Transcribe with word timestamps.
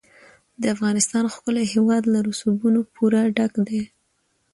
د 0.61 0.63
افغانستان 0.75 1.23
ښکلی 1.33 1.65
هېواد 1.73 2.03
له 2.13 2.19
رسوبونو 2.29 2.79
پوره 2.93 3.21
ډک 3.35 3.53
دی. 3.67 3.81